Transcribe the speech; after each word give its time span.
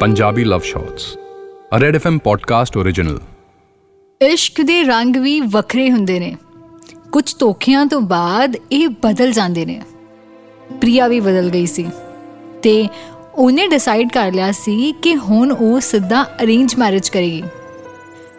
Punjabi 0.00 0.44
love 0.44 0.60
shots 0.60 1.16
a 1.76 1.78
Red 1.80 1.96
FM 1.96 2.18
podcast 2.18 2.76
original 2.76 3.20
ਇਸ਼ਕ 4.22 4.60
ਦੇ 4.62 4.82
ਰੰਗ 4.82 5.16
ਵੀ 5.16 5.40
ਵੱਖਰੇ 5.40 5.90
ਹੁੰਦੇ 5.90 6.18
ਨੇ। 6.20 6.36
ਕੁਝ 7.12 7.34
ਧੋਖਿਆਂ 7.38 7.86
ਤੋਂ 7.86 8.00
ਬਾਅਦ 8.00 8.56
ਇਹ 8.72 8.88
ਬਦਲ 8.88 9.32
ਜਾਂਦੇ 9.32 9.64
ਨੇ। 9.66 9.82
ਪ੍ਰਿਆ 10.80 11.08
ਵੀ 11.08 11.20
ਬਦਲ 11.20 11.50
ਗਈ 11.50 11.66
ਸੀ 11.66 11.86
ਤੇ 12.62 12.88
ਉਹਨੇ 13.34 13.68
ਡਿਸਾਈਡ 13.68 14.10
ਕਰ 14.12 14.32
ਲਿਆ 14.32 14.52
ਸੀ 14.52 14.92
ਕਿ 15.02 15.16
ਹੁਣ 15.16 15.52
ਉਹ 15.52 15.80
ਸਿੱਧਾ 15.80 16.22
ਅਰੇਂਜ 16.42 16.74
ਮੈਰਿਜ 16.78 17.08
ਕਰੇਗੀ। 17.08 17.42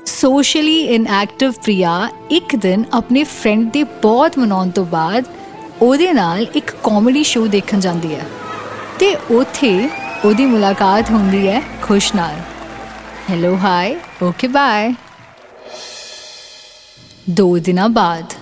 ਸੋਸ਼ਲੀ 0.06 0.82
ਇਨਐਕਟਿਵ 0.82 1.51
ਪ੍ਰਿਆ 1.51 2.10
ਇੱਕ 2.32 2.56
ਦਿਨ 2.56 2.83
ਆਪਣੇ 2.93 3.24
ਫਰੈਂਡ 3.24 3.71
ਦੇ 3.71 3.83
ਬਹੁਤ 3.83 4.39
ਮਨਾਉਣ 4.39 4.69
ਤੋਂ 4.69 4.86
ਬਾਅਦ 4.86 5.25
ਉਹਦੇ 5.82 6.14
ਨਾਲ 6.14 6.46
ਇੱਕ 6.56 6.71
ਕਾਮੇਡੀ 6.83 7.24
ਸ਼ੋਅ 7.24 7.47
ਦੇਖਣ 7.47 7.79
ਜਾਂਦੀ 7.79 8.15
ਹੈ। 8.15 8.25
ਤੇ 9.00 9.15
ਉੱਥੇ 9.15 9.89
ਉਹਦੀ 10.24 10.46
ਮੁਲਾਕਾਤ 10.46 11.11
ਹੁੰਦੀ 11.11 11.47
ਹੈ 11.47 11.61
ਖੁਸ਼ 11.82 12.15
ਨਾਲ। 12.15 12.36
ਹੈਲੋ 13.29 13.57
ਹਾਈ 13.57 13.96
ਓਕੇ 14.24 14.47
ਬਾਏ 14.47 14.93
ਦੋ 17.29 17.57
ਦਿਨਾਂ 17.57 17.89
ਬਾਅਦ। 17.89 18.33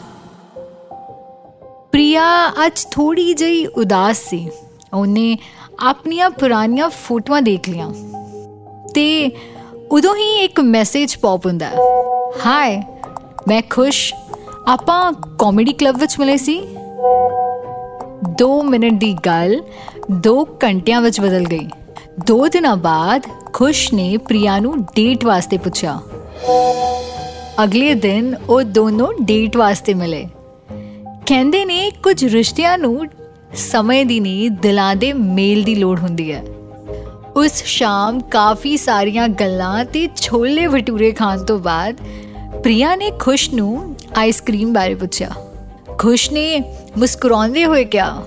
ਪ੍ਰਿਆ 1.91 2.49
ਅੱਜ 2.65 2.87
ਥੋੜੀ 2.91 3.33
ਜਿਹੀ 3.33 3.65
ਉਦਾਸ 3.65 4.17
ਸੀ। 4.17 4.49
ਉਹਨੇ 4.93 5.37
ਆਪਣੀਆਂ 5.79 6.29
ਪੁਰਾਣੀਆਂ 6.29 6.89
ਫੋਟੋਆਂ 6.89 7.41
ਦੇਖ 7.41 7.69
ਲੀਆਂ। 7.69 7.89
ਤੇ 8.95 9.31
ਉਦੋਂ 9.91 10.15
ਹੀ 10.15 10.35
ਇੱਕ 10.35 10.59
ਮੈਸੇਜ 10.59 11.15
ਪੌਪ 11.15 11.45
ਹੁੰਦਾ 11.45 11.65
ਹੈ। 11.65 11.77
ਹਾਈ 12.45 12.81
ਮੈਂ 13.47 13.61
ਖੁਸ਼। 13.69 14.13
ਆਪਾਂ 14.67 15.13
ਕਾਮੇਡੀ 15.39 15.73
ਕਲੱਬ 15.73 15.97
ਵਿੱਚ 15.97 16.19
ਮਿਲੇ 16.19 16.37
ਸੀ। 16.37 16.77
2 18.43 18.61
ਮਿੰਟ 18.63 18.99
ਦੀ 18.99 19.13
ਗੱਲ। 19.13 19.63
2 20.11 20.45
ਘੰਟਿਆਂ 20.63 21.01
ਵਿੱਚ 21.01 21.21
ਬਦਲ 21.21 21.43
ਗਈ। 21.43 21.67
2 22.31 22.47
ਦਿਨਾਂ 22.47 22.75
ਬਾਅਦ 22.75 23.21
ਖੁਸ਼ 23.53 23.93
ਨੇ 23.93 24.17
ਪ੍ਰਿਆ 24.17 24.59
ਨੂੰ 24.59 24.81
ਡੇਟ 24.83 25.25
ਵਾਸਤੇ 25.25 25.57
ਪੁੱਛਿਆ। 25.57 25.99
ਅਗਲੇ 27.63 27.93
ਦਿਨ 27.93 28.35
ਉਹ 28.49 28.63
ਦੋਨੋਂ 28.63 29.13
ਡੇਟ 29.21 29.57
ਵਾਸਤੇ 29.57 29.93
ਮਿਲੇ। 29.93 30.27
ਕਹਿੰਦੇ 31.25 31.65
ਨੇ 31.65 31.91
ਕੁਝ 32.03 32.25
ਰਿਸ਼ਤਿਆਂ 32.25 32.77
ਨੂੰ 32.77 33.05
ਸਮੇਂ 33.55 34.05
ਦੀ 34.05 34.19
ਨਹੀਂ 34.19 34.51
ਦਿਲਾਂ 34.51 34.95
ਦੇ 34.95 35.13
ਮੇਲ 35.13 35.63
ਦੀ 35.63 35.75
ਲੋੜ 35.75 35.99
ਹੁੰਦੀ 35.99 36.31
ਹੈ। 36.31 36.43
ਉਸ 37.35 37.63
ਸ਼ਾਮ 37.63 38.19
ਕਾਫੀ 38.21 38.77
ਸਾਰੀਆਂ 38.77 39.27
ਗੱਲਾਂ 39.27 39.85
ਤੇ 39.85 40.07
ਛੋਲੇ 40.15 40.67
ਭਟੂਰੇ 40.67 41.11
ਖਾਣ 41.11 41.43
ਤੋਂ 41.43 41.59
ਬਾਅਦ 41.59 41.95
ਪ੍ਰਿਆ 42.63 42.95
ਨੇ 42.95 43.11
ਖੁਸ਼ 43.19 43.49
ਨੂੰ 43.53 43.95
ਆਈਸਕ੍ਰੀਮ 44.17 44.73
ਬਾਰੇ 44.73 44.95
ਪੁੱਛਿਆ। 44.95 45.29
ਖੁਸ਼ 45.97 46.31
ਨੇ 46.31 46.63
ਮੁਸਕਰਾਉਂਦੇ 46.97 47.65
ਹੋਏ 47.65 47.83
ਕਿਹਾ 47.83 48.23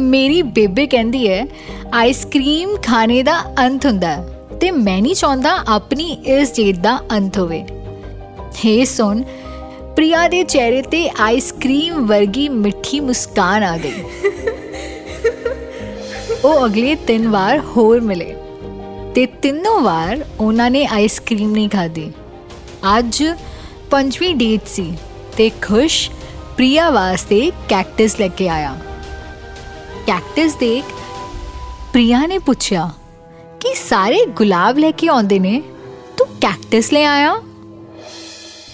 ਮੇਰੀ 0.00 0.42
ਬੇਬੇ 0.42 0.86
ਕਹਿੰਦੀ 0.86 1.28
ਹੈ 1.28 1.46
ਆਈਸਕ੍ਰੀਮ 1.92 2.76
ਖਾਣੇ 2.76 3.22
ਦਾ 3.22 3.44
ਅੰਤ 3.58 3.86
ਹੁੰਦਾ 3.86 4.24
ਤੇ 4.60 4.70
ਮੈਂ 4.70 5.02
ਨਹੀਂ 5.02 5.14
ਚਾਹੁੰਦਾ 5.14 5.64
ਆਪਣੀ 5.68 6.18
ਇਸ 6.26 6.52
ਜੇਦ 6.52 6.82
ਦਾ 6.82 7.00
ਅੰਤ 7.12 7.38
ਹੋਵੇ। 7.38 7.64
ਹੇ 8.64 8.84
ਸੁਣ 8.84 9.22
ਪ੍ਰਿਆ 9.96 10.28
ਦੇ 10.28 10.44
ਚਿਹਰੇ 10.44 10.82
ਤੇ 10.82 11.10
ਆਈਸਕ੍ਰੀਮ 11.20 12.06
ਵਰਗੀ 12.06 12.48
ਮਿੱਠੀ 12.48 13.00
ਮੁਸਕਾਨ 13.00 13.62
ਆ 13.62 13.78
ਗਈ। 13.78 13.92
ਉਹ 16.44 16.66
ਅਗਲੇ 16.66 16.94
ਤਿੰਨ 16.94 17.28
ਵਾਰ 17.28 17.62
ਹੋਰ 17.76 18.00
ਮਿਲੇ 18.00 18.36
ਤੇ 19.14 19.26
ਤਿੰਨੋਂ 19.26 19.80
ਵਾਰ 19.80 20.24
ਉਹਨਾਂ 20.40 20.70
ਨੇ 20.70 20.86
ਆਈਸਕ੍ਰੀਮ 20.86 21.50
ਨਹੀਂ 21.50 21.68
ਖਾਧੀ। 21.68 22.12
ਅੱਜ 22.98 23.24
ਪੰਜਵੀਂ 23.90 24.34
ਡੇਟ 24.34 24.60
ਸੀ 24.66 24.92
ਤੇ 25.36 25.50
ਖੁਸ਼ 25.62 26.10
ਪ੍ਰਿਆ 26.56 26.90
ਵਾਸਤੇ 26.90 27.52
ਕੈਕਟਸ 27.68 28.20
ਲੈ 28.20 28.28
ਕੇ 28.28 28.48
ਆਇਆ। 28.48 28.76
ਕੈਕਟਸ 30.06 30.54
ਦੇਖ। 30.54 30.84
ਪ੍ਰਿਆ 31.92 32.26
ਨੇ 32.26 32.38
ਪੁੱਛਿਆ, 32.38 32.90
ਕਿ 33.60 33.74
ਸਾਰੇ 33.74 34.24
ਗੁਲਾਬ 34.26 34.78
ਲੈ 34.78 34.90
ਕੇ 34.90 35.08
ਆਉਂਦੇ 35.08 35.38
ਨੇ? 35.38 35.62
ਤੂੰ 36.16 36.26
ਕੈਕਟਸ 36.40 36.92
ਲੈ 36.92 37.04
ਆਇਆ? 37.06 37.34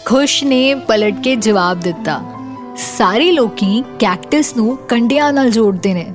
ਖੁਸ਼ 0.05 0.43
ਨੇ 0.45 0.75
ਪਲਟ 0.75 1.23
ਕੇ 1.25 1.37
ਜਵਾਬ 1.37 1.81
ਦਿੱਤਾ, 1.81 2.21
ਸਾਰੇ 2.77 3.33
ਲੋਕੀ 3.33 3.83
ਕੈਕਟਸ 3.99 4.57
ਨੂੰ 4.57 4.77
ਕੰਡਿਆਂ 4.77 5.33
ਨਾਲ 5.33 5.51
ਜੋੜਦੇ 5.51 5.95
ਨੇ। 5.95 6.13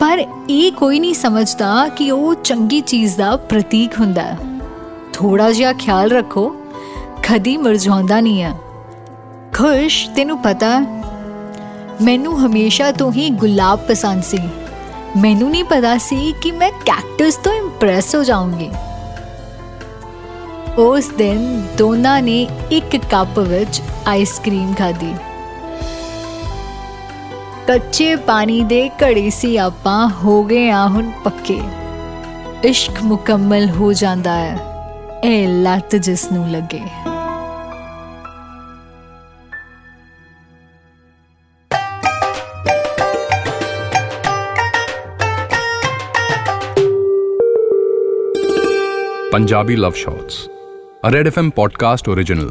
ਪਰ 0.00 0.24
ਇਹ 0.48 0.72
ਕੋਈ 0.72 1.00
ਨਹੀਂ 1.00 1.14
ਸਮਝਦਾ 1.14 1.88
ਕਿ 1.88 2.10
ਉਹ 2.10 2.34
ਚੰਗੀ 2.34 2.80
ਚੀਜ਼ 2.80 3.16
ਦਾ 3.16 3.36
ਪ੍ਰਤੀਕ 3.36 4.00
ਹੁੰਦਾ 4.00 4.22
ਹੈ। 4.22 4.38
ਥੋੜਾ 5.12 5.50
ਜਿਹਾ 5.52 5.72
ਖਿਆਲ 5.72 6.10
ਰੱਖੋ 6.10 6.48
ਕਦੀ 7.28 7.56
ਮਰਝਾਉਂਦਾ 7.56 8.20
ਨਹੀਂ 8.20 8.42
ਹੈ। 8.42 8.52
ਖੁਸ਼, 9.54 10.08
ਤੈਨੂੰ 10.10 10.38
ਪਤਾ 10.38 10.78
ਮੈਨੂੰ 12.02 12.46
ਹਮੇਸ਼ਾ 12.46 12.92
ਤੋਂ 12.92 13.12
ਹੀ 13.12 13.30
ਗੁਲਾਬ 13.30 13.78
ਪਸੰਦ 13.78 14.22
ਸੀ। 14.22 14.38
ਮੈਨੂੰ 15.16 15.50
ਨਹੀਂ 15.50 15.64
ਪਤਾ 15.64 15.98
ਸੀ 15.98 16.34
ਕਿ 16.42 16.50
ਮੈਂ 16.50 16.70
ਕੈਕਟਸ 16.70 17.36
ਤੋਂ 17.36 17.52
ਇੰਪ੍ਰੈਸ 17.52 18.16
ਹੋ 18.16 18.24
ਜਾਊਂਗੀ। 18.24 18.70
ਉਸ 20.78 21.08
ਦਿਨ 21.08 21.66
ਦੋਨਾਂ 21.78 22.22
ਨੇ 22.22 22.46
ਇੱਕ 22.70 22.96
ਕੱਪ 22.96 23.38
ਵਿੱਚ 23.38 23.82
ਆਈਸਕ੍ਰੀਮ 24.06 24.74
ਖਾਧੀ। 24.74 25.14
ਕੱਚੇ 27.66 28.16
ਪਾਣੀ 28.16 28.62
ਦੇ 28.62 28.88
ਘੜੇ 28.88 29.30
ਸੀ 29.30 29.56
ਆਪਾਂ, 29.56 30.10
ਹੋ 30.24 30.44
ਗਏ 30.44 30.70
ਆ 30.70 30.86
ਹੁਣ 30.86 31.10
ਪੱਕੇ। 31.10 31.60
ਇਸ਼ਕ 32.64 33.02
ਮੁਕੰਮਲ 33.02 33.70
ਹੋ 33.70 33.92
ਜਾਂਦਾ 33.92 34.36
ਹੈ। 34.36 34.58
ਇਹ 35.24 35.48
ਲੱਤ 35.48 35.96
ਜਿਸ 35.96 36.32
ਨੂੰ 36.32 36.50
ਲੱਗੇ। 36.50 36.82
Punjabi 49.34 49.76
love 49.76 49.92
shots 49.92 50.34
a 51.06 51.10
Red 51.12 51.26
FM 51.26 51.48
podcast 51.50 52.08
original 52.08 52.50